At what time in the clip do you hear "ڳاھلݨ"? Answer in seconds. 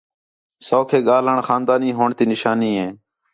1.07-1.37